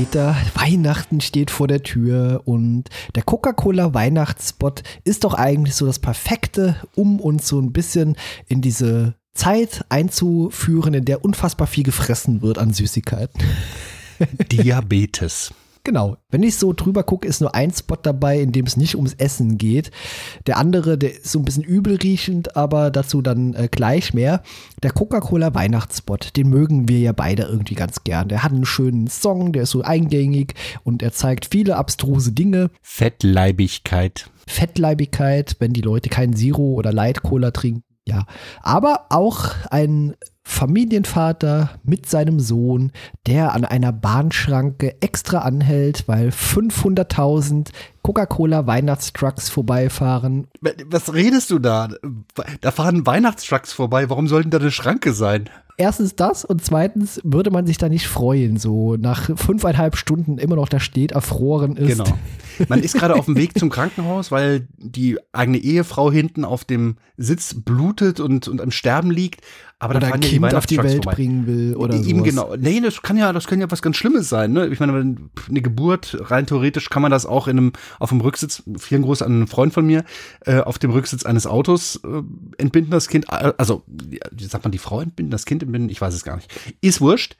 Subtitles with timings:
[0.00, 2.84] Peter, Weihnachten steht vor der Tür und
[3.16, 8.16] der Coca-Cola Weihnachtsspot ist doch eigentlich so das Perfekte, um uns so ein bisschen
[8.48, 13.42] in diese Zeit einzuführen, in der unfassbar viel gefressen wird an Süßigkeiten.
[14.50, 15.52] Diabetes.
[15.90, 16.18] Genau.
[16.30, 19.14] Wenn ich so drüber gucke, ist nur ein Spot dabei, in dem es nicht ums
[19.14, 19.90] Essen geht.
[20.46, 24.44] Der andere, der ist so ein bisschen übelriechend, aber dazu dann äh, gleich mehr.
[24.84, 28.28] Der Coca-Cola Weihnachtsspot, den mögen wir ja beide irgendwie ganz gern.
[28.28, 30.54] Der hat einen schönen Song, der ist so eingängig
[30.84, 32.70] und er zeigt viele abstruse Dinge.
[32.82, 34.30] Fettleibigkeit.
[34.46, 37.82] Fettleibigkeit, wenn die Leute keinen Zero oder Light Cola trinken.
[38.06, 38.26] Ja,
[38.62, 40.14] aber auch ein
[40.50, 42.90] Familienvater mit seinem Sohn,
[43.26, 47.68] der an einer Bahnschranke extra anhält, weil 500.000
[48.02, 50.48] Coca-Cola Weihnachtstrucks vorbeifahren.
[50.86, 51.88] Was redest du da?
[52.60, 54.10] Da fahren Weihnachtstrucks vorbei.
[54.10, 55.48] Warum sollten da eine Schranke sein?
[55.80, 60.56] erstens das und zweitens würde man sich da nicht freuen, so nach fünfeinhalb Stunden immer
[60.56, 62.04] noch da steht, erfroren ist.
[62.04, 62.18] Genau.
[62.68, 66.96] Man ist gerade auf dem Weg zum Krankenhaus, weil die eigene Ehefrau hinten auf dem
[67.16, 69.42] Sitz blutet und, und am Sterben liegt.
[69.78, 71.14] Aber oder ein Kind auf die Welt vorbei.
[71.14, 72.08] bringen will oder so.
[72.08, 72.54] Ihm genau.
[72.54, 74.52] Nee, das kann ja, das kann ja was ganz Schlimmes sein.
[74.52, 74.66] Ne?
[74.68, 74.92] Ich meine,
[75.48, 79.22] eine Geburt, rein theoretisch kann man das auch in einem, auf dem Rücksitz, vielen Gruß
[79.22, 80.04] an einen Freund von mir,
[80.44, 82.22] äh, auf dem Rücksitz eines Autos äh,
[82.58, 86.12] entbinden das Kind, also, wie sagt man, die Frau entbinden, das Kind entbinden, ich weiß
[86.12, 86.52] es gar nicht.
[86.82, 87.36] Ist wurscht.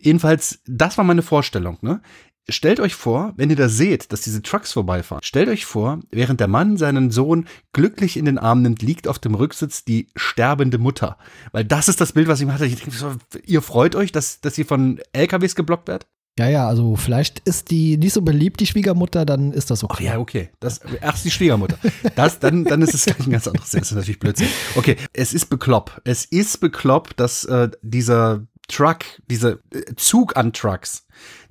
[0.00, 1.78] Jedenfalls, das war meine Vorstellung.
[1.80, 2.00] Ne?
[2.48, 6.40] Stellt euch vor, wenn ihr da seht, dass diese Trucks vorbeifahren, stellt euch vor, während
[6.40, 10.76] der Mann seinen Sohn glücklich in den Arm nimmt, liegt auf dem Rücksitz die sterbende
[10.76, 11.16] Mutter.
[11.52, 12.66] Weil das ist das Bild, was ich mir hatte.
[12.66, 16.06] Ich denke, ihr freut euch, dass, dass ihr von LKWs geblockt werdet?
[16.38, 19.94] Ja, ja, also vielleicht ist die nicht so beliebt, die Schwiegermutter, dann ist das okay.
[20.08, 20.50] Ach ja, okay.
[20.58, 21.78] Das, ach, die Schwiegermutter.
[22.16, 23.70] Das, dann, dann ist es gleich ein ganz anderes.
[23.70, 24.48] Das ist natürlich Blödsinn.
[24.74, 26.02] Okay, es ist bekloppt.
[26.04, 31.04] Es ist bekloppt, dass äh, dieser Truck, dieser äh, Zug an Trucks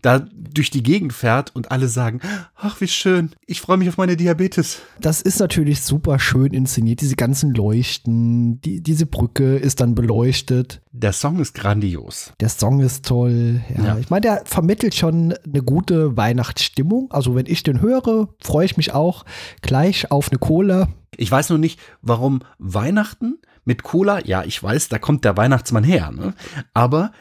[0.03, 2.19] da durch die Gegend fährt und alle sagen,
[2.55, 4.79] ach wie schön, ich freue mich auf meine Diabetes.
[4.99, 10.81] Das ist natürlich super schön inszeniert, diese ganzen Leuchten, die, diese Brücke ist dann beleuchtet.
[10.91, 12.33] Der Song ist grandios.
[12.39, 13.85] Der Song ist toll, ja.
[13.85, 13.97] ja.
[13.97, 17.09] Ich meine, der vermittelt schon eine gute Weihnachtsstimmung.
[17.11, 19.23] Also wenn ich den höre, freue ich mich auch
[19.61, 20.89] gleich auf eine Cola.
[21.15, 25.83] Ich weiß nur nicht, warum Weihnachten mit Cola, ja, ich weiß, da kommt der Weihnachtsmann
[25.83, 26.33] her, ne?
[26.73, 27.11] aber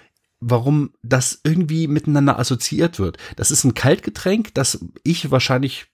[0.40, 3.16] warum das irgendwie miteinander assoziiert wird.
[3.36, 5.86] Das ist ein Kaltgetränk, das ich wahrscheinlich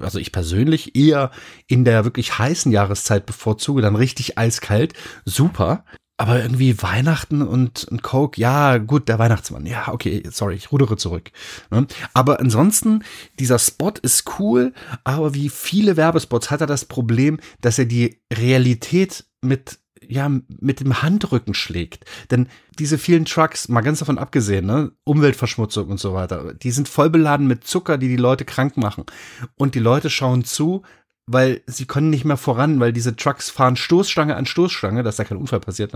[0.00, 1.30] also ich persönlich eher
[1.66, 5.84] in der wirklich heißen Jahreszeit bevorzuge, dann richtig eiskalt, super.
[6.18, 10.96] Aber irgendwie Weihnachten und ein Coke, ja, gut, der Weihnachtsmann, ja, okay, sorry, ich rudere
[10.96, 11.30] zurück.
[11.70, 11.86] Ne?
[12.14, 13.04] Aber ansonsten,
[13.38, 14.72] dieser Spot ist cool,
[15.04, 19.78] aber wie viele Werbespots hat er das Problem, dass er die Realität mit
[20.08, 20.30] ja,
[20.60, 22.04] mit dem Handrücken schlägt.
[22.30, 26.88] Denn diese vielen Trucks, mal ganz davon abgesehen, ne, Umweltverschmutzung und so weiter, die sind
[26.88, 29.04] voll beladen mit Zucker, die die Leute krank machen.
[29.56, 30.82] Und die Leute schauen zu,
[31.26, 35.24] weil sie können nicht mehr voran, weil diese Trucks fahren Stoßstange an Stoßstange, dass da
[35.24, 35.92] kein Unfall passiert,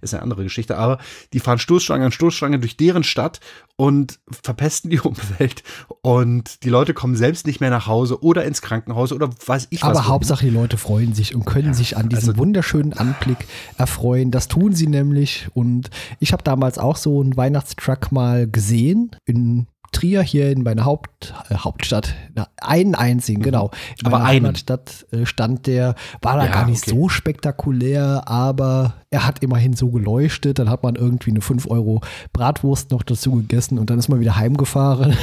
[0.00, 0.98] ist eine andere Geschichte, aber
[1.32, 3.38] die fahren Stoßstange an Stoßstange durch deren Stadt
[3.76, 5.62] und verpesten die Umwelt
[6.00, 9.82] und die Leute kommen selbst nicht mehr nach Hause oder ins Krankenhaus oder weiß ich
[9.82, 9.90] was.
[9.90, 13.38] Aber Hauptsache die Leute freuen sich und können ja, sich an diesem also, wunderschönen Anblick
[13.78, 14.32] erfreuen.
[14.32, 19.68] Das tun sie nämlich und ich habe damals auch so einen Weihnachtstruck mal gesehen in
[19.92, 23.44] Trier hier in meiner Haupt, äh, Hauptstadt, na, einen einzigen, mhm.
[23.44, 23.70] genau.
[24.00, 26.96] In aber meiner Heimatstadt äh, stand der, war da ja, gar nicht okay.
[26.96, 30.58] so spektakulär, aber er hat immerhin so geleuchtet.
[30.58, 32.00] Dann hat man irgendwie eine 5 Euro
[32.32, 35.16] Bratwurst noch dazu gegessen und dann ist man wieder heimgefahren.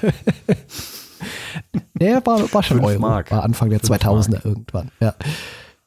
[1.94, 3.00] der war, war schon Euro.
[3.00, 3.30] Mark.
[3.30, 4.44] War Anfang der 2000er Mark.
[4.44, 5.14] irgendwann, ja.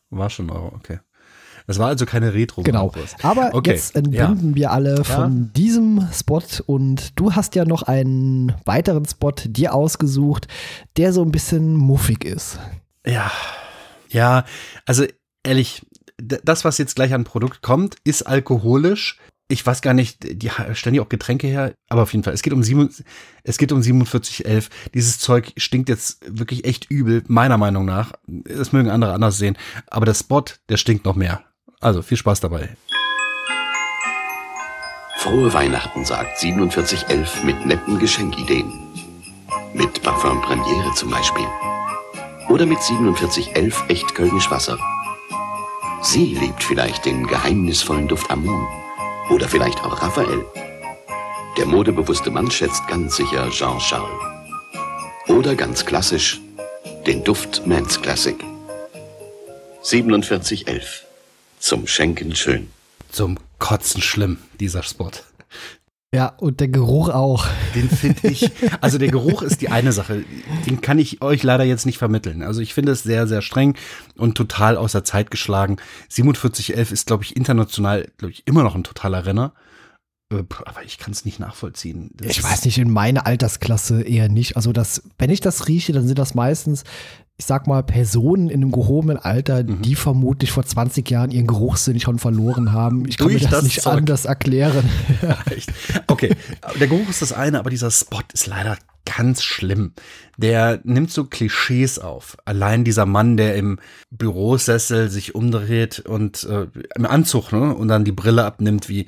[0.10, 1.00] War schon Euro, okay.
[1.70, 2.92] Das war also keine retro Genau.
[3.22, 3.70] Aber okay.
[3.70, 4.56] jetzt entbinden ja.
[4.56, 5.50] wir alle von ja.
[5.56, 10.48] diesem Spot und du hast ja noch einen weiteren Spot dir ausgesucht,
[10.98, 12.58] der so ein bisschen muffig ist.
[13.06, 13.32] Ja.
[14.10, 14.46] Ja,
[14.88, 15.06] also
[15.44, 15.86] ehrlich,
[16.18, 19.20] das, was jetzt gleich an Produkt kommt, ist alkoholisch.
[19.48, 22.42] Ich weiß gar nicht, die stellen ja auch Getränke her, aber auf jeden Fall, es
[22.42, 24.70] geht um es geht um 4711.
[24.96, 28.14] Dieses Zeug stinkt jetzt wirklich echt übel, meiner Meinung nach.
[28.26, 29.56] Das mögen andere anders sehen,
[29.86, 31.44] aber der Spot, der stinkt noch mehr.
[31.82, 32.70] Also viel Spaß dabei.
[35.18, 38.72] Frohe Weihnachten, sagt 4711 mit netten Geschenkideen.
[39.74, 41.46] Mit Parfum Premiere zum Beispiel.
[42.50, 44.78] Oder mit 4711 echt Kölnisch Wasser.
[46.02, 48.68] Sie liebt vielleicht den geheimnisvollen Duft Amun.
[49.30, 50.46] Oder vielleicht auch Raphael.
[51.58, 54.10] Der modebewusste Mann schätzt ganz sicher Jean-Charles.
[55.28, 56.40] Oder ganz klassisch
[57.06, 58.38] den Duft Mans Classic.
[59.84, 61.09] 4711
[61.60, 62.70] zum Schenken schön.
[63.12, 65.12] Zum Kotzen schlimm, dieser Spot.
[66.14, 67.46] Ja, und der Geruch auch.
[67.76, 68.50] Den finde ich,
[68.82, 70.24] also der Geruch ist die eine Sache.
[70.66, 72.42] Den kann ich euch leider jetzt nicht vermitteln.
[72.42, 73.76] Also ich finde es sehr, sehr streng
[74.16, 75.78] und total außer Zeit geschlagen.
[76.10, 79.54] 4711 ist, glaube ich, international, glaube ich, immer noch ein totaler Renner.
[80.32, 82.10] Äh, aber ich kann es nicht nachvollziehen.
[82.16, 84.56] Das ich weiß nicht, in meiner Altersklasse eher nicht.
[84.56, 86.86] Also das, wenn ich das rieche, dann sind das meistens
[87.40, 89.82] ich sag mal, Personen in einem gehobenen Alter, mhm.
[89.82, 93.08] die vermutlich vor 20 Jahren ihren Geruchssinn schon verloren haben.
[93.08, 93.94] Ich kann Durch mir das, das nicht Zeug.
[93.94, 94.84] anders erklären.
[95.50, 95.72] Echt?
[96.08, 96.36] Okay,
[96.78, 99.94] der Geruch ist das eine, aber dieser Spot ist leider ganz schlimm.
[100.36, 102.36] Der nimmt so Klischees auf.
[102.44, 103.80] Allein dieser Mann, der im
[104.12, 109.06] Bürosessel sich umdreht und äh, im Anzug ne, und dann die Brille abnimmt wie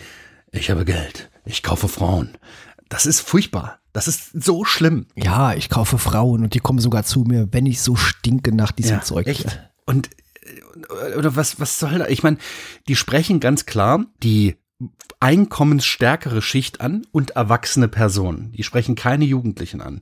[0.54, 2.30] ich habe Geld, ich kaufe Frauen.
[2.92, 3.80] Das ist furchtbar.
[3.94, 5.06] Das ist so schlimm.
[5.16, 8.74] Ja, ich kaufe Frauen und die kommen sogar zu mir, wenn ich so stinke nach
[8.74, 9.28] diesem ja, Zeug.
[9.28, 9.62] Echt?
[9.86, 10.10] Und
[10.42, 12.08] äh, oder was, was soll da?
[12.08, 12.38] Ich meine,
[12.90, 14.58] die sprechen ganz klar die
[15.22, 18.52] einkommensstärkere Schicht an und erwachsene Personen.
[18.52, 20.02] Die sprechen keine Jugendlichen an.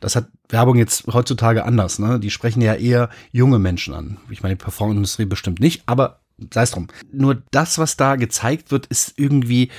[0.00, 1.98] Das hat Werbung jetzt heutzutage anders.
[1.98, 2.20] Ne?
[2.20, 4.16] Die sprechen ja eher junge Menschen an.
[4.30, 6.20] Ich meine, die Performance-Industrie bestimmt nicht, aber
[6.54, 6.86] sei es drum.
[7.12, 9.70] Nur das, was da gezeigt wird, ist irgendwie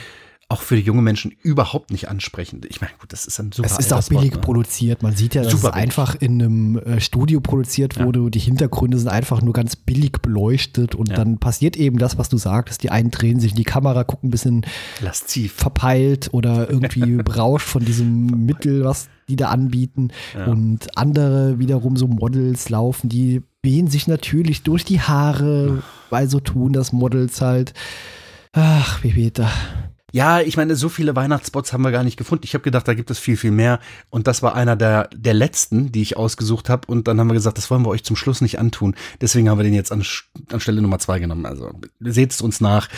[0.51, 2.65] auch für die junge Menschen überhaupt nicht ansprechend.
[2.65, 3.69] Ich meine, gut, das ist ein super.
[3.71, 4.41] Es ist auch billig ne?
[4.41, 5.01] produziert.
[5.01, 8.23] Man sieht ja, dass super es einfach in einem äh, Studio produziert wurde.
[8.23, 8.29] Ja.
[8.29, 11.15] Die Hintergründe sind einfach nur ganz billig beleuchtet und ja.
[11.15, 12.83] dann passiert eben das, was du sagst.
[12.83, 14.65] Die einen drehen sich in die Kamera, gucken ein bisschen
[14.99, 20.09] lasziv verpeilt oder irgendwie berauscht von diesem Mittel, was die da anbieten.
[20.37, 20.45] Ja.
[20.47, 26.39] Und andere wiederum so Models laufen, die wehen sich natürlich durch die Haare, weil so
[26.39, 27.73] tun das Models halt.
[28.53, 29.49] Ach, wie Peter.
[30.11, 32.43] Ja, ich meine, so viele Weihnachtsspots haben wir gar nicht gefunden.
[32.45, 33.79] Ich habe gedacht, da gibt es viel, viel mehr.
[34.09, 36.87] Und das war einer der, der letzten, die ich ausgesucht habe.
[36.87, 38.95] Und dann haben wir gesagt, das wollen wir euch zum Schluss nicht antun.
[39.21, 40.03] Deswegen haben wir den jetzt an,
[40.51, 41.45] an Stelle Nummer zwei genommen.
[41.45, 42.89] Also seht es uns nach.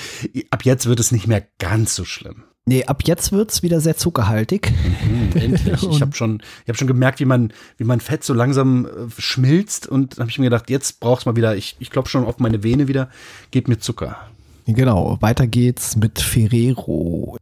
[0.50, 2.44] Ab jetzt wird es nicht mehr ganz so schlimm.
[2.66, 4.72] Nee, ab jetzt wird's wieder sehr zuckerhaltig.
[4.72, 5.84] Mhm, endlich.
[5.90, 8.90] ich habe schon, ich hab schon gemerkt, wie mein, wie mein Fett so langsam äh,
[9.18, 9.86] schmilzt.
[9.86, 12.64] Und habe ich mir gedacht, jetzt brauch's mal wieder, ich, ich glaube schon auf meine
[12.64, 13.10] Vene wieder,
[13.52, 14.30] gebt mir Zucker.
[14.66, 17.38] Genau, weiter geht's mit Ferrero.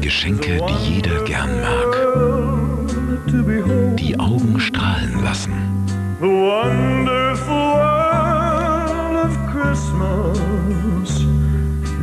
[0.00, 1.96] Geschenke, die jeder gern mag.
[3.96, 5.52] Die Augen strahlen lassen.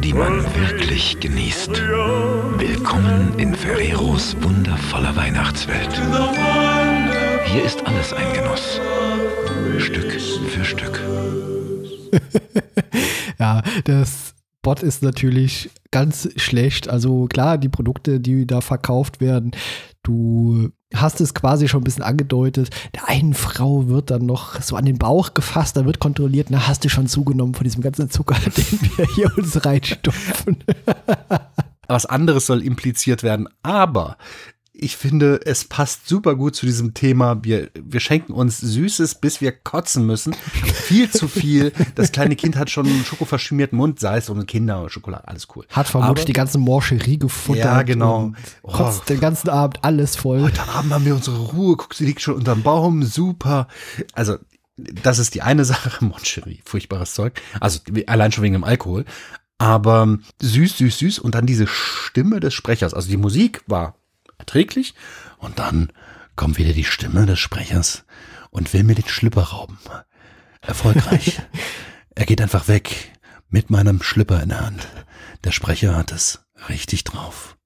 [0.03, 1.81] Die man wirklich genießt.
[2.57, 6.01] Willkommen in Ferreros wundervoller Weihnachtswelt.
[7.45, 8.79] Hier ist alles ein Genuss.
[9.77, 11.01] Stück für Stück.
[13.39, 16.89] ja, das Bot ist natürlich ganz schlecht.
[16.89, 19.51] Also klar, die Produkte, die da verkauft werden,
[20.03, 22.69] du hast es quasi schon ein bisschen angedeutet.
[22.95, 26.67] Der einen Frau wird dann noch so an den Bauch gefasst, da wird kontrolliert, na,
[26.67, 30.63] hast du schon zugenommen von diesem ganzen Zucker, den wir hier uns reinstopfen.
[31.87, 34.17] Was anderes soll impliziert werden, aber
[34.83, 37.43] ich finde, es passt super gut zu diesem Thema.
[37.43, 40.33] Wir, wir schenken uns Süßes, bis wir kotzen müssen.
[40.33, 41.71] Viel zu viel.
[41.95, 45.65] Das kleine Kind hat schon einen schokoverschmierten Mund, sei es um Kinder Schokolade, alles cool.
[45.69, 47.63] Hat vermutlich Aber, die ganze Morcherie gefuttert.
[47.63, 48.33] Ja, genau.
[48.61, 49.05] Kotzt oh.
[49.07, 50.41] den ganzen Abend alles voll.
[50.41, 51.77] Heute Abend haben wir unsere Ruhe.
[51.77, 53.03] Guck, sie liegt schon unterm Baum.
[53.03, 53.67] Super.
[54.13, 54.37] Also,
[54.75, 56.03] das ist die eine Sache.
[56.05, 57.41] Moncherie, furchtbares Zeug.
[57.61, 59.05] Also, allein schon wegen dem Alkohol.
[59.57, 61.19] Aber süß, süß, süß.
[61.19, 62.93] Und dann diese Stimme des Sprechers.
[62.93, 63.95] Also, die Musik war
[64.43, 64.93] erträglich.
[65.38, 65.91] Und dann
[66.35, 68.05] kommt wieder die Stimme des Sprechers
[68.51, 69.77] und will mir den Schlüpper rauben.
[70.62, 71.41] Erfolgreich.
[72.15, 73.12] er geht einfach weg
[73.50, 74.88] mit meinem Schlüpper in der Hand.
[75.43, 77.57] Der Sprecher hat es richtig drauf.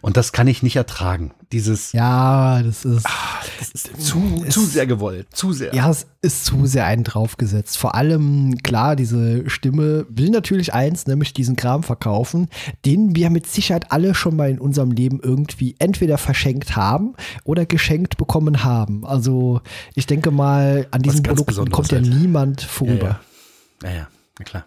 [0.00, 1.32] Und das kann ich nicht ertragen.
[1.52, 1.92] Dieses.
[1.92, 3.04] Ja, das ist.
[3.06, 5.26] Ach, das ist zu, ist, zu sehr gewollt.
[5.32, 5.74] Zu sehr.
[5.74, 7.76] Ja, es ist zu sehr einen draufgesetzt.
[7.76, 12.48] Vor allem, klar, diese Stimme will natürlich eins, nämlich diesen Kram verkaufen,
[12.84, 17.14] den wir mit Sicherheit alle schon mal in unserem Leben irgendwie entweder verschenkt haben
[17.44, 19.04] oder geschenkt bekommen haben.
[19.04, 19.60] Also,
[19.94, 22.08] ich denke mal, an diesen Produkten kommt ja halt.
[22.08, 23.20] niemand vorüber.
[23.82, 24.64] Ja, ja, ja, ja klar.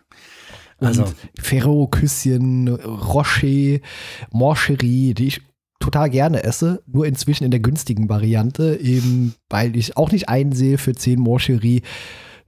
[0.86, 1.06] Also
[1.40, 3.80] Ferrero-Küsschen, Rocher,
[4.32, 5.42] Morcherie, die ich
[5.80, 10.78] total gerne esse, nur inzwischen in der günstigen Variante, eben weil ich auch nicht einsehe,
[10.78, 11.82] für 10 Morcherie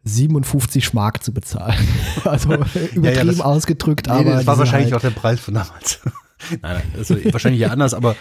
[0.04, 1.78] 57 Mark zu bezahlen.
[2.24, 4.36] Also übertrieben ja, ja, das, ausgedrückt, nee, aber.
[4.36, 6.00] Das war wahrscheinlich halt auch der Preis von damals.
[6.50, 8.16] nein, nein, also wahrscheinlich ja anders, aber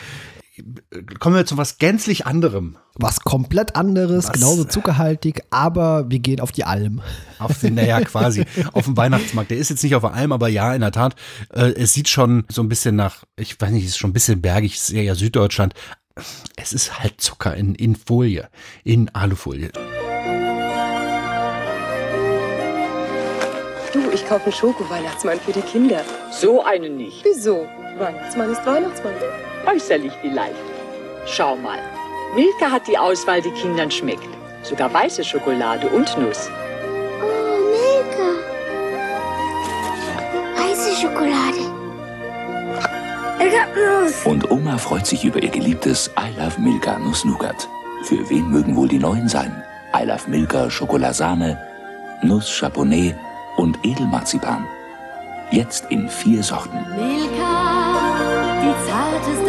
[1.18, 2.76] kommen wir zu was gänzlich anderem.
[2.94, 4.32] Was komplett anderes, was?
[4.32, 7.02] genauso zuckerhaltig, aber wir gehen auf die Alm.
[7.38, 9.50] Auf den, naja, quasi, auf dem Weihnachtsmarkt.
[9.50, 11.16] Der ist jetzt nicht auf der Alm, aber ja, in der Tat,
[11.52, 14.14] äh, es sieht schon so ein bisschen nach, ich weiß nicht, es ist schon ein
[14.14, 15.74] bisschen bergig, es ist ja Süddeutschland.
[16.56, 18.48] Es ist halt Zucker in, in Folie,
[18.84, 19.72] in Alufolie.
[23.92, 26.04] Du, ich Ich kaufe einen Schoko-Weihnachtsmann für die Kinder.
[26.30, 27.24] So einen nicht.
[27.24, 27.66] Wieso?
[27.98, 29.14] Weihnachtsmann ist Weihnachtsmann.
[29.66, 30.54] Äußerlich vielleicht.
[31.26, 31.78] Schau mal.
[32.34, 34.28] Milka hat die Auswahl, die Kindern schmeckt.
[34.62, 36.50] Sogar weiße Schokolade und Nuss.
[37.22, 38.28] Oh, Milka.
[40.56, 41.60] Weiße Schokolade.
[43.40, 44.24] Ich hab Nuss.
[44.24, 47.68] Und Oma freut sich über ihr geliebtes I Love Milka Nuss Nougat.
[48.04, 49.62] Für wen mögen wohl die neuen sein?
[49.94, 51.58] I Love Milka Schokolasahne,
[52.22, 53.14] Nuss Chaponnet
[53.56, 54.66] und Edelmarzipan.
[55.50, 56.84] Jetzt in vier Sorten.
[56.96, 57.84] Milka,
[58.60, 59.43] die zarteste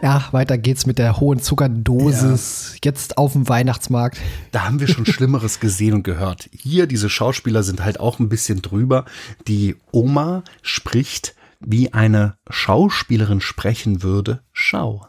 [0.00, 2.76] Ja, weiter geht's mit der hohen Zuckerdosis.
[2.82, 4.18] Jetzt auf dem Weihnachtsmarkt.
[4.52, 6.48] Da haben wir schon Schlimmeres gesehen und gehört.
[6.52, 9.04] Hier, diese Schauspieler sind halt auch ein bisschen drüber.
[9.48, 14.40] Die Oma spricht, wie eine Schauspielerin sprechen würde.
[14.52, 15.06] Schau.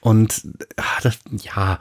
[0.00, 0.42] Und
[0.76, 1.78] ah, das, ja,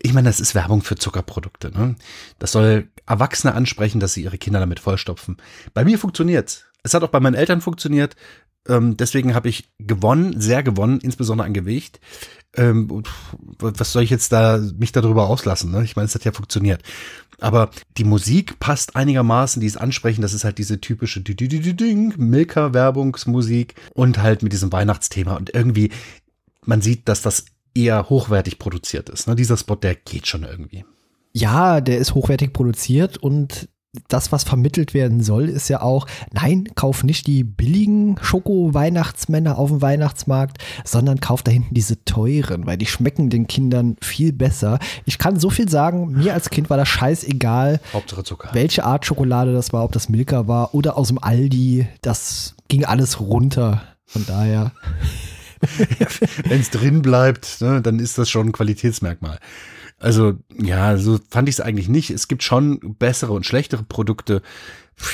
[0.00, 1.70] ich meine, das ist Werbung für Zuckerprodukte.
[1.70, 1.96] Ne?
[2.38, 5.36] Das soll Erwachsene ansprechen, dass sie ihre Kinder damit vollstopfen.
[5.74, 6.94] Bei mir funktioniert es.
[6.94, 8.16] hat auch bei meinen Eltern funktioniert.
[8.68, 12.00] Ähm, deswegen habe ich gewonnen, sehr gewonnen, insbesondere an Gewicht.
[12.54, 13.02] Ähm,
[13.58, 15.70] was soll ich jetzt da mich darüber auslassen?
[15.70, 15.84] Ne?
[15.84, 16.82] Ich meine, es hat ja funktioniert.
[17.40, 20.24] Aber die Musik passt einigermaßen, die ist ansprechend.
[20.24, 21.22] Das ist halt diese typische
[22.16, 25.36] Milka-Werbungsmusik und halt mit diesem Weihnachtsthema.
[25.36, 25.90] Und irgendwie,
[26.64, 27.44] man sieht, dass das
[27.74, 29.28] eher hochwertig produziert ist.
[29.28, 29.36] Ne?
[29.36, 30.84] Dieser Spot, der geht schon irgendwie.
[31.32, 33.68] Ja, der ist hochwertig produziert und
[34.08, 39.70] das, was vermittelt werden soll, ist ja auch, nein, kauf nicht die billigen Schoko-Weihnachtsmänner auf
[39.70, 44.78] dem Weihnachtsmarkt, sondern kauf da hinten diese teuren, weil die schmecken den Kindern viel besser.
[45.06, 47.80] Ich kann so viel sagen, mir als Kind war das scheißegal,
[48.52, 52.84] welche Art Schokolade das war, ob das Milka war oder aus dem Aldi, das ging
[52.84, 53.82] alles runter.
[54.08, 54.72] Von daher.
[56.44, 59.38] Wenn es drin bleibt, ne, dann ist das schon ein Qualitätsmerkmal.
[59.98, 62.10] Also, ja, so fand ich es eigentlich nicht.
[62.10, 64.42] Es gibt schon bessere und schlechtere Produkte.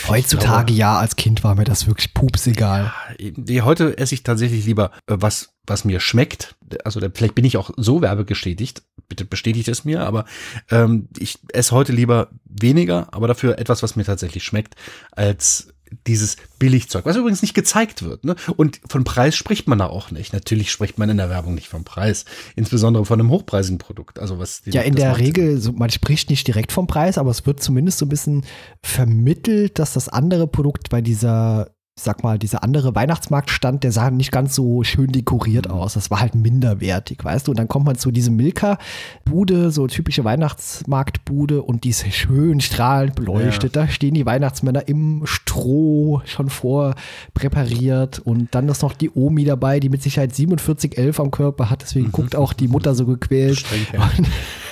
[0.09, 2.93] Heutzutage glaube, ja, als Kind war mir das wirklich pupsegal.
[3.19, 6.57] Ja, heute esse ich tatsächlich lieber äh, was, was mir schmeckt.
[6.85, 8.83] Also vielleicht bin ich auch so werbegestätigt.
[9.09, 10.25] Bitte bestätigt es mir, aber
[10.71, 14.75] ähm, ich esse heute lieber weniger, aber dafür etwas, was mir tatsächlich schmeckt,
[15.12, 15.74] als
[16.07, 18.25] dieses Billigzeug, was übrigens nicht gezeigt wird.
[18.25, 18.37] Ne?
[18.57, 20.33] Und von Preis spricht man da auch nicht.
[20.33, 22.25] Natürlich spricht man in der Werbung nicht vom Preis,
[22.57, 24.19] insbesondere von einem hochpreisigen Produkt.
[24.19, 27.47] Also was ja in der Regel, so, man spricht nicht direkt vom Preis, aber es
[27.47, 28.45] wird zumindest so ein bisschen
[28.83, 34.11] vermittelt, dass das andere Produkt bei dieser ich sag mal, dieser andere Weihnachtsmarktstand, der sah
[34.11, 35.95] nicht ganz so schön dekoriert aus.
[35.95, 37.53] Das war halt minderwertig, weißt du?
[37.53, 43.15] Und dann kommt man zu diesem Milka-Bude, so typische Weihnachtsmarktbude und die ist schön strahlend
[43.15, 43.77] beleuchtet.
[43.77, 43.83] Ja.
[43.83, 46.97] Da stehen die Weihnachtsmänner im Stroh schon vor
[47.33, 51.83] präpariert und dann ist noch die Omi dabei, die mit Sicherheit 4711 am Körper hat.
[51.83, 52.13] Deswegen mhm.
[52.13, 53.59] guckt auch die Mutter so gequält.
[53.59, 54.11] Streng, ja.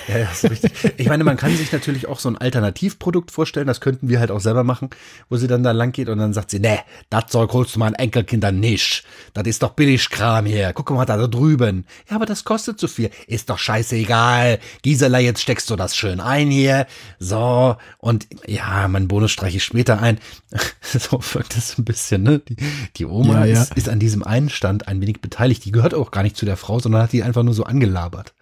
[0.07, 0.71] Ja, das ist richtig.
[0.97, 3.67] Ich meine, man kann sich natürlich auch so ein Alternativprodukt vorstellen.
[3.67, 4.89] Das könnten wir halt auch selber machen,
[5.29, 6.79] wo sie dann da lang geht und dann sagt sie, nee,
[7.09, 9.03] das Zeug holst du meinen Enkelkindern nicht.
[9.33, 10.73] Das ist doch Billigkram hier.
[10.73, 11.85] Guck mal da, da drüben.
[12.09, 13.09] Ja, aber das kostet zu viel.
[13.27, 14.59] Ist doch scheißegal.
[14.81, 16.87] Gisela, jetzt steckst du das schön ein hier.
[17.19, 17.77] So.
[17.97, 20.19] Und ja, mein Bonus streiche ich später ein.
[20.81, 22.39] so wirkt das ein bisschen, ne?
[22.39, 22.57] Die,
[22.97, 23.61] die Oma ja, ja.
[23.63, 25.65] Ist, ist an diesem Einstand ein wenig beteiligt.
[25.65, 28.33] Die gehört auch gar nicht zu der Frau, sondern hat die einfach nur so angelabert.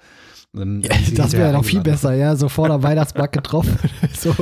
[0.53, 3.77] Dann, ja, das wäre noch viel besser, ja, so vor der Weihnachtsmarkt getroffen.
[4.20, 4.36] so,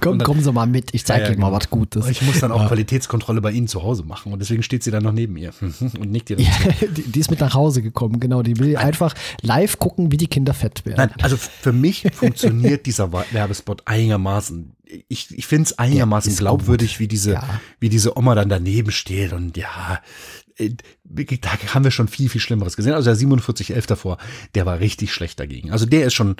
[0.00, 1.58] komm, dann, kommen Sie mal mit, ich zeige ja, Ihnen mal genau.
[1.58, 2.08] was Gutes.
[2.08, 2.66] Ich muss dann auch ja.
[2.66, 6.10] Qualitätskontrolle bei Ihnen zu Hause machen und deswegen steht sie dann noch neben ihr und
[6.10, 6.40] nickt ihr.
[6.40, 6.50] Ja,
[6.80, 8.42] die, die, ist mit nach Hause gekommen, genau.
[8.42, 8.84] Die will Nein.
[8.84, 10.96] einfach live gucken, wie die Kinder fett werden.
[10.96, 14.72] Nein, also für mich funktioniert dieser Werbespot einigermaßen.
[15.06, 17.40] Ich, ich finde es einigermaßen glaubwürdig, wie diese,
[17.78, 20.00] wie diese Oma dann daneben steht und ja,
[20.58, 22.94] da haben wir schon viel, viel Schlimmeres gesehen.
[22.94, 24.18] Also der 4711 davor,
[24.54, 25.70] der war richtig schlecht dagegen.
[25.70, 26.36] Also der ist schon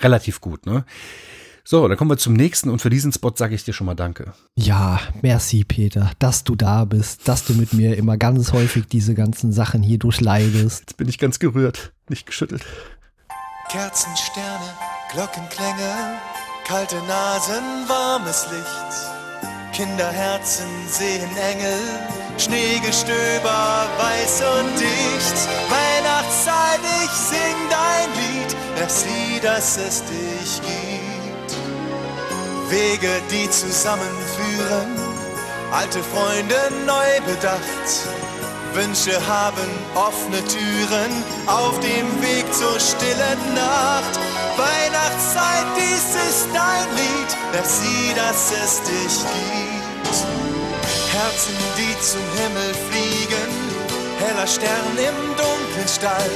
[0.00, 0.84] relativ gut, ne?
[1.68, 3.96] So, dann kommen wir zum nächsten und für diesen Spot sage ich dir schon mal
[3.96, 4.34] Danke.
[4.54, 9.14] Ja, merci Peter, dass du da bist, dass du mit mir immer ganz häufig diese
[9.14, 10.80] ganzen Sachen hier durchleidest.
[10.82, 12.64] Jetzt bin ich ganz gerührt, nicht geschüttelt.
[13.68, 14.74] Kerzen, Sterne,
[15.12, 16.20] Glockenklänge,
[16.64, 19.15] kalte Nasen, warmes Licht.
[19.76, 22.00] Kinderherzen sehen Engel,
[22.38, 25.38] Schneegestöber weiß und dicht.
[25.68, 31.56] Weihnachtszeit, ich sing dein Lied, merci, dass es dich gibt.
[32.70, 34.96] Wege, die zusammenführen,
[35.70, 36.56] alte Freunde
[36.86, 38.08] neu bedacht.
[38.72, 44.18] Wünsche haben offene Türen auf dem Weg zur stillen Nacht.
[44.56, 49.65] Weihnachtszeit, dies ist dein Lied, merci, dass es dich gibt.
[51.16, 53.50] Herzen, die zum Himmel fliegen,
[54.18, 56.30] heller Stern im dunklen Stall.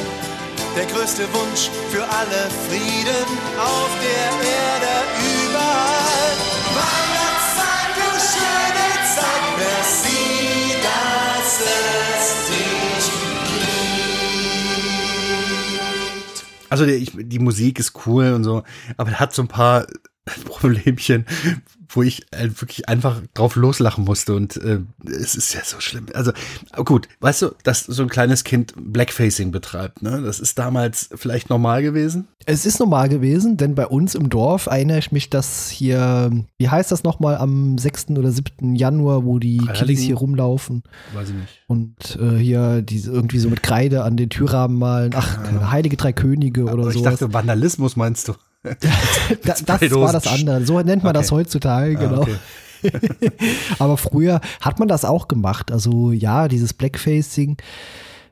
[0.75, 5.05] Der größte Wunsch für alle Frieden auf der Erde
[5.45, 6.33] überall.
[6.81, 11.61] Weihnachtszeit, du schöne Zeit, merci, dass
[12.17, 13.07] es dich
[16.15, 16.37] gibt.
[16.71, 18.63] Also die, ich, die Musik ist cool und so,
[18.97, 19.87] aber er hat so ein paar
[20.45, 21.25] Problemchen,
[21.89, 26.07] wo ich äh, wirklich einfach drauf loslachen musste und äh, es ist ja so schlimm.
[26.15, 26.33] Also
[26.85, 30.23] gut, weißt du, dass so ein kleines Kind Blackfacing betreibt, ne?
[30.23, 32.29] Das ist damals vielleicht normal gewesen.
[32.47, 36.69] Es ist normal gewesen, denn bei uns im Dorf erinnere ich mich, dass hier, wie
[36.69, 38.11] heißt das nochmal, am 6.
[38.11, 38.77] oder 7.
[38.77, 40.83] Januar, wo die Heiligen- hier rumlaufen
[41.15, 41.65] Weiß ich nicht.
[41.67, 45.13] und äh, hier diese irgendwie so mit Kreide an den Türrahmen malen.
[45.15, 45.39] Ach,
[45.73, 46.91] Heilige Drei Könige oder so.
[46.91, 48.35] ich dachte, Vandalismus meinst du?
[49.45, 50.65] Da, das war das andere.
[50.67, 51.41] So nennt man das Okay.
[51.43, 52.23] heutzutage, Ah, genau.
[52.23, 52.37] okay.
[53.79, 55.71] Aber früher hat man das auch gemacht.
[55.71, 57.57] Also ja, dieses Blackfacing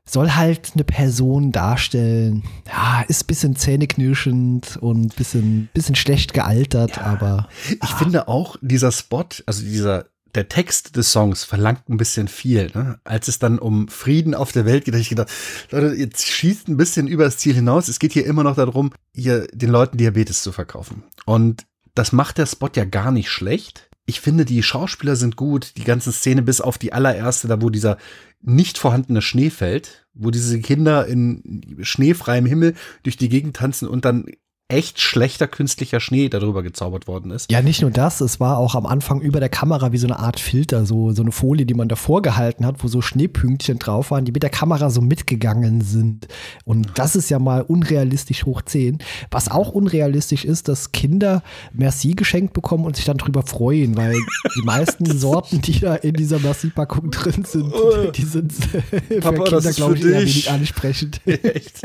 [0.07, 2.43] soll halt eine Person darstellen.
[2.67, 7.49] Ja, ist ein bisschen zähneknirschend und ein bisschen, bisschen schlecht gealtert, aber
[7.83, 10.07] Ich finde auch, dieser Spot, also dieser,
[10.39, 12.71] der Text des Songs verlangt ein bisschen viel.
[12.73, 13.01] Ne?
[13.03, 15.33] Als es dann um Frieden auf der Welt geht, habe ich gedacht,
[15.73, 17.89] Leute, jetzt schießt ein bisschen über das Ziel hinaus.
[17.89, 21.03] Es geht hier immer noch darum, hier den Leuten Diabetes zu verkaufen.
[21.27, 21.67] Und
[21.97, 23.91] das macht der Spot ja gar nicht schlecht.
[24.07, 27.69] Ich finde, die Schauspieler sind gut, die ganze Szene bis auf die allererste, da wo
[27.69, 27.99] dieser
[28.41, 34.05] nicht vorhandene Schnee fällt, wo diese Kinder in schneefreiem Himmel durch die Gegend tanzen und
[34.05, 34.27] dann
[34.71, 37.51] echt schlechter künstlicher Schnee darüber gezaubert worden ist.
[37.51, 40.19] Ja, nicht nur das, es war auch am Anfang über der Kamera wie so eine
[40.19, 44.11] Art Filter, so, so eine Folie, die man davor gehalten hat, wo so Schneepünktchen drauf
[44.11, 46.29] waren, die mit der Kamera so mitgegangen sind.
[46.67, 48.99] Und das ist ja mal unrealistisch hoch 10.
[49.31, 51.43] Was auch unrealistisch ist, dass Kinder
[51.73, 54.17] Merci geschenkt bekommen und sich dann drüber freuen, weil
[54.55, 57.73] die meisten Sorten, die da in dieser Merci-Packung drin sind,
[58.15, 58.53] die sind
[59.09, 60.35] für Papa, Kinder, glaube ich, eher dich.
[60.35, 61.27] wenig ansprechend.
[61.27, 61.81] Echt?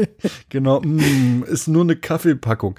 [0.49, 2.72] Genau, mm, ist nur eine Kaffeepackung.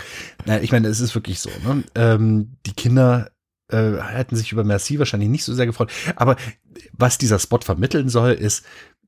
[0.47, 1.51] Naja, ich meine, es ist wirklich so.
[1.67, 1.85] Ne?
[1.95, 3.31] Ähm, die Kinder
[3.71, 5.91] äh, hätten sich über Merci wahrscheinlich nicht so sehr gefreut.
[6.17, 6.37] Aber
[6.93, 8.65] was dieser Spot vermitteln soll, ist,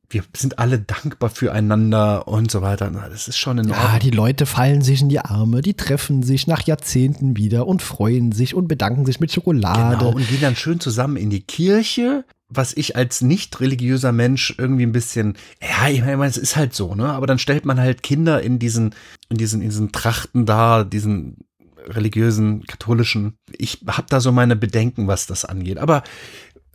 [0.09, 2.89] wir sind alle dankbar füreinander und so weiter.
[2.93, 4.01] Na, das ist schon in Ja, Ordnung.
[4.01, 8.31] die Leute fallen sich in die Arme, die treffen sich nach Jahrzehnten wieder und freuen
[8.31, 9.99] sich und bedanken sich mit Schokolade.
[9.99, 14.55] Genau, und gehen dann schön zusammen in die Kirche, was ich als nicht religiöser Mensch
[14.57, 17.13] irgendwie ein bisschen, ja, ich meine, es ist halt so, ne?
[17.13, 18.95] Aber dann stellt man halt Kinder in diesen,
[19.29, 21.39] in diesen, in diesen Trachten da, diesen
[21.87, 23.39] religiösen, katholischen.
[23.57, 25.79] Ich habe da so meine Bedenken, was das angeht.
[25.79, 26.03] Aber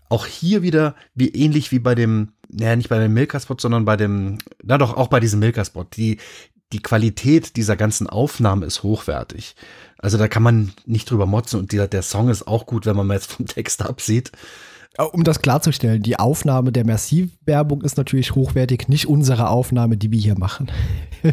[0.10, 3.96] auch hier wieder, wie ähnlich wie bei dem, naja, nicht bei dem Milka-Spot, sondern bei
[3.96, 5.86] dem, na doch, auch bei diesem Milka-Spot.
[5.96, 6.18] Die,
[6.74, 9.56] die Qualität dieser ganzen Aufnahme ist hochwertig.
[9.98, 12.96] Also da kann man nicht drüber motzen und der, der Song ist auch gut, wenn
[12.96, 14.32] man mal jetzt vom Text absieht.
[14.98, 20.12] Äh, Um das klarzustellen, die Aufnahme der Merci-Werbung ist natürlich hochwertig, nicht unsere Aufnahme, die
[20.12, 20.72] wir hier machen.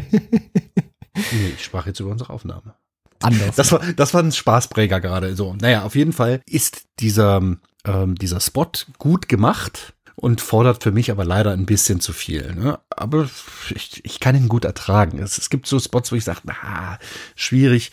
[1.31, 2.75] Nee, ich sprach jetzt über unsere Aufnahme.
[3.21, 3.55] Anders.
[3.55, 5.55] Das war, das war ein Spaßpräger gerade so.
[5.59, 7.41] Naja, auf jeden Fall ist dieser,
[7.85, 12.55] ähm, dieser Spot gut gemacht und fordert für mich aber leider ein bisschen zu viel.
[12.55, 12.79] Ne?
[12.89, 13.29] Aber
[13.75, 15.19] ich, ich kann ihn gut ertragen.
[15.19, 16.97] Es, es gibt so Spots, wo ich sage, na,
[17.35, 17.91] schwierig.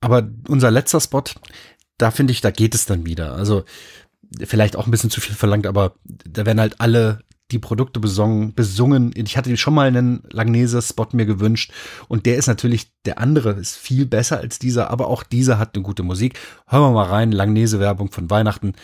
[0.00, 1.24] Aber unser letzter Spot,
[1.98, 3.34] da finde ich, da geht es dann wieder.
[3.34, 3.64] Also
[4.44, 8.54] vielleicht auch ein bisschen zu viel verlangt, aber da werden halt alle die Produkte besungen,
[8.54, 9.12] besungen.
[9.16, 11.72] Ich hatte schon mal einen Langnese-Spot mir gewünscht
[12.08, 15.74] und der ist natürlich, der andere ist viel besser als dieser, aber auch dieser hat
[15.74, 16.38] eine gute Musik.
[16.66, 18.74] Hören wir mal rein, Langnese-Werbung von Weihnachten.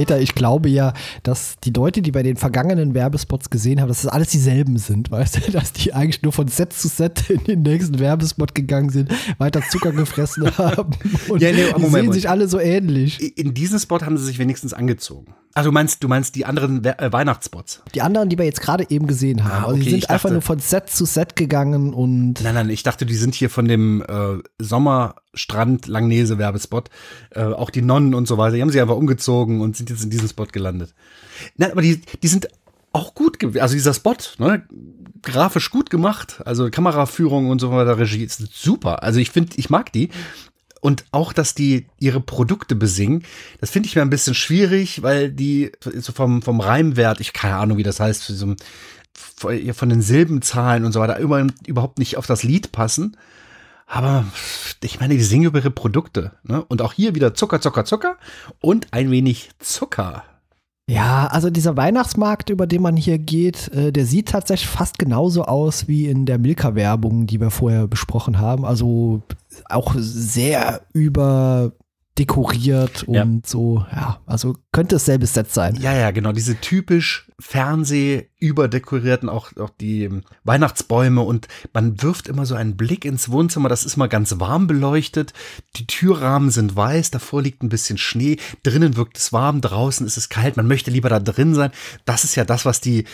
[0.00, 4.00] Peter, ich glaube ja, dass die Leute, die bei den vergangenen Werbespots gesehen haben, dass
[4.00, 7.44] das alles dieselben sind, weißt du, dass die eigentlich nur von Set zu Set in
[7.44, 10.92] den nächsten Werbespot gegangen sind, weiter Zucker gefressen haben
[11.28, 12.14] und Ja, nee, die Moment, sehen Moment.
[12.14, 13.36] sich alle so ähnlich.
[13.36, 15.34] In diesem Spot haben sie sich wenigstens angezogen.
[15.54, 17.82] Ah, du meinst, du meinst die anderen We äh, Weihnachtsspots?
[17.94, 20.10] Die anderen, die wir jetzt gerade eben gesehen haben, Ah, also die okay, sind ich
[20.10, 23.34] einfach dachte- nur von Set zu Set gegangen und Nein, nein, ich dachte, die sind
[23.34, 26.88] hier von dem äh, Sommerstrand Langnese Werbespot.
[27.30, 30.04] Äh, auch die Nonnen und so weiter, die haben sich einfach umgezogen und sind jetzt
[30.04, 30.94] in diesem Spot gelandet.
[31.56, 32.48] Nein, aber die, die sind
[32.92, 33.60] auch gut gewesen.
[33.62, 34.62] Also dieser Spot, ne,
[35.22, 36.42] grafisch gut gemacht.
[36.44, 39.02] Also Kameraführung und so weiter, Regie ist super.
[39.02, 40.10] Also ich finde, ich mag die.
[40.80, 43.24] Und auch, dass die ihre Produkte besingen,
[43.60, 47.56] das finde ich mir ein bisschen schwierig, weil die so vom, vom Reimwert, ich keine
[47.56, 48.54] Ahnung, wie das heißt, so,
[49.72, 53.16] von den Silbenzahlen und so weiter, immer, überhaupt nicht auf das Lied passen.
[53.86, 54.24] Aber
[54.82, 56.32] ich meine, die singen über ihre Produkte.
[56.44, 56.64] Ne?
[56.64, 58.16] Und auch hier wieder Zucker, Zucker, Zucker
[58.60, 60.24] und ein wenig Zucker.
[60.90, 65.44] Ja, also dieser Weihnachtsmarkt, über den man hier geht, äh, der sieht tatsächlich fast genauso
[65.44, 68.64] aus wie in der Milka-Werbung, die wir vorher besprochen haben.
[68.64, 69.22] Also
[69.68, 71.72] auch sehr über
[72.18, 73.26] dekoriert und ja.
[73.46, 75.76] so, ja, also könnte es selbes Set sein.
[75.80, 80.08] Ja, ja, genau, diese typisch Fernseh überdekorierten, auch, auch die
[80.44, 84.66] Weihnachtsbäume und man wirft immer so einen Blick ins Wohnzimmer, das ist mal ganz warm
[84.66, 85.32] beleuchtet,
[85.76, 90.16] die Türrahmen sind weiß, davor liegt ein bisschen Schnee, drinnen wirkt es warm, draußen ist
[90.16, 91.70] es kalt, man möchte lieber da drin sein.
[92.04, 93.04] Das ist ja das, was die,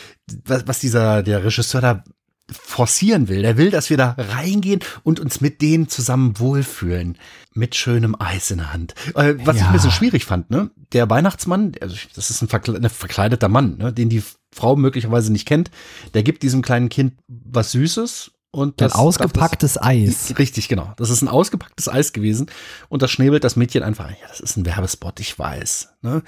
[0.45, 2.05] was, was dieser, der Regisseur da
[2.51, 3.43] forcieren will.
[3.43, 7.19] Der will, dass wir da reingehen und uns mit denen zusammen wohlfühlen.
[7.55, 8.95] Mit schönem Eis in der Hand.
[9.15, 9.63] Äh, was ja.
[9.63, 10.71] ich ein bisschen schwierig fand, ne?
[10.93, 13.93] Der Weihnachtsmann, also das ist ein, verkle ein verkleideter Mann, ne?
[13.93, 15.71] den die Frau möglicherweise nicht kennt,
[16.15, 20.35] der gibt diesem kleinen Kind was Süßes und das, ein ausgepacktes das, Eis.
[20.39, 20.93] Richtig, genau.
[20.97, 22.47] Das ist ein ausgepacktes Eis gewesen.
[22.89, 24.09] Und das schnäbelt das Mädchen einfach.
[24.09, 25.91] Ja, das ist ein Werbespot, ich weiß.
[26.01, 26.23] Ne?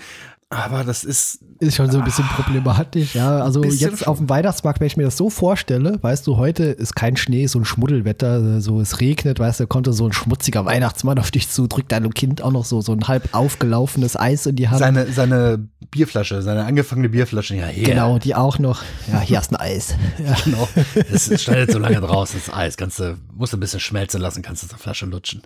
[0.51, 1.41] Aber das ist.
[1.61, 3.43] Ist schon so ein bisschen ah, problematisch, ja.
[3.43, 6.95] Also jetzt auf dem Weihnachtsmarkt, wenn ich mir das so vorstelle, weißt du, heute ist
[6.95, 11.19] kein Schnee, so ein Schmuddelwetter, so es regnet, weißt du, kommt so ein schmutziger Weihnachtsmann
[11.19, 14.57] auf dich zu, drückt deinem Kind auch noch so, so ein halb aufgelaufenes Eis in
[14.57, 14.79] die Hand.
[14.79, 17.85] Seine, seine Bierflasche, seine angefangene Bierflasche, ja, hier.
[17.85, 18.83] Genau, die auch noch.
[19.13, 19.95] Ja, hier ist ein Eis.
[20.25, 20.35] Ja.
[20.45, 20.69] Genau.
[21.11, 22.77] Es schneidet so lange draußen, das Eis.
[22.77, 25.43] Kannst du, musst du ein bisschen schmelzen lassen, kannst du zur Flasche lutschen.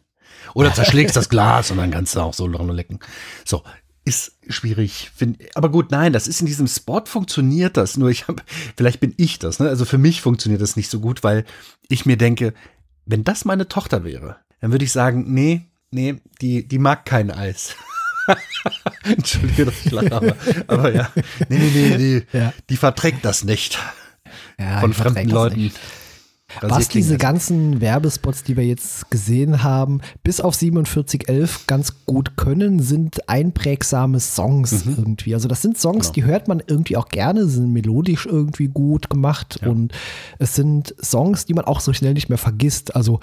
[0.55, 2.99] Oder zerschlägst das Glas und dann kannst du auch so lange lecken.
[3.45, 3.63] So,
[4.05, 5.11] ist schwierig.
[5.55, 7.97] Aber gut, nein, das ist in diesem Spot funktioniert das.
[7.97, 8.43] Nur ich habe,
[8.77, 9.61] vielleicht bin ich das.
[9.61, 9.69] Ne?
[9.69, 11.45] Also für mich funktioniert das nicht so gut, weil
[11.89, 12.53] ich mir denke,
[13.07, 17.31] wenn das meine Tochter wäre, dann würde ich sagen, nee, nee, die, die mag kein
[17.31, 17.77] Eis.
[19.05, 20.37] Entschuldige, dass ich lache, aber,
[20.69, 21.11] aber ja,
[21.49, 22.53] nee, nee, nee, die, ja.
[22.71, 23.79] die verträgt das nicht.
[24.59, 25.61] Ja, von fremden Leuten.
[25.61, 25.81] Nicht.
[26.61, 32.81] Was diese ganzen Werbespots, die wir jetzt gesehen haben, bis auf 4711 ganz gut können,
[32.81, 34.95] sind einprägsame Songs mhm.
[34.99, 35.35] irgendwie.
[35.35, 36.13] Also das sind Songs, genau.
[36.13, 39.69] die hört man irgendwie auch gerne, sind melodisch irgendwie gut gemacht ja.
[39.69, 39.93] und
[40.39, 42.95] es sind Songs, die man auch so schnell nicht mehr vergisst.
[42.95, 43.21] Also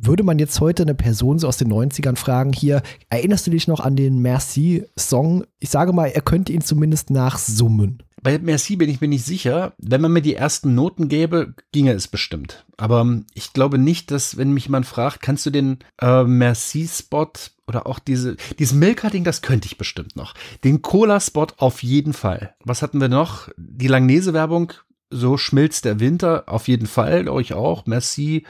[0.00, 3.68] würde man jetzt heute eine Person so aus den 90ern fragen, hier, erinnerst du dich
[3.68, 5.44] noch an den Merci-Song?
[5.58, 8.02] Ich sage mal, er könnte ihn zumindest nachsummen.
[8.22, 9.72] Bei Merci bin ich mir nicht sicher.
[9.78, 12.64] Wenn man mir die ersten Noten gäbe, ginge es bestimmt.
[12.76, 17.32] Aber ähm, ich glaube nicht, dass, wenn mich jemand fragt, kannst du den äh, Merci-Spot
[17.66, 20.34] oder auch diese, diesen Milka-Ding, das könnte ich bestimmt noch.
[20.64, 22.54] Den Cola-Spot auf jeden Fall.
[22.64, 23.48] Was hatten wir noch?
[23.56, 24.72] Die Langnese-Werbung,
[25.10, 27.86] so schmilzt der Winter, auf jeden Fall, ich auch.
[27.86, 28.44] Merci,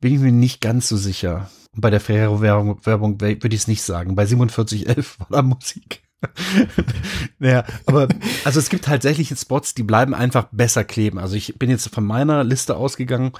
[0.00, 1.50] bin ich mir nicht ganz so sicher.
[1.74, 4.14] Und bei der Ferrero-Werbung würde ich es nicht sagen.
[4.14, 6.02] Bei 4711 war da Musik.
[7.38, 8.08] naja, aber
[8.44, 11.18] also es gibt tatsächlich Spots, die bleiben einfach besser kleben.
[11.18, 13.32] Also ich bin jetzt von meiner Liste ausgegangen.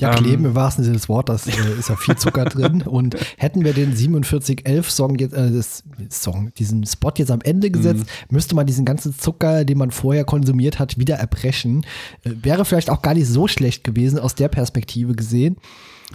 [0.00, 2.82] Ja, kleben ähm, im wahrsten Sinne des Wortes, äh, ist ja viel Zucker drin.
[2.86, 8.04] Und hätten wir den 4711-Song jetzt, äh, das Song, diesen Spot jetzt am Ende gesetzt,
[8.04, 8.34] mhm.
[8.34, 11.86] müsste man diesen ganzen Zucker, den man vorher konsumiert hat, wieder erbrechen.
[12.24, 15.56] Äh, wäre vielleicht auch gar nicht so schlecht gewesen, aus der Perspektive gesehen.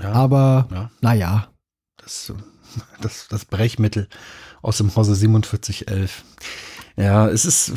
[0.01, 0.91] Ja, Aber ja.
[1.01, 1.47] naja.
[1.97, 2.33] Das,
[3.01, 4.07] das, das Brechmittel
[4.61, 6.23] aus dem Hause 4711.
[6.97, 7.73] Ja, es ist,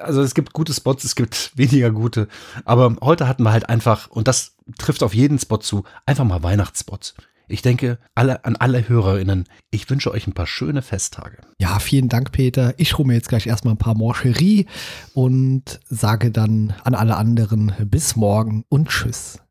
[0.00, 2.28] also es gibt gute Spots, es gibt weniger gute,
[2.64, 6.42] aber heute hatten wir halt einfach, und das trifft auf jeden Spot zu, einfach mal
[6.42, 7.14] Weihnachtsspots.
[7.46, 11.38] Ich denke alle, an alle HörerInnen, ich wünsche euch ein paar schöne Festtage.
[11.58, 12.72] Ja, vielen Dank, Peter.
[12.78, 14.66] Ich hole mir jetzt gleich erstmal ein paar Mancherie
[15.12, 19.43] und sage dann an alle anderen bis morgen und tschüss.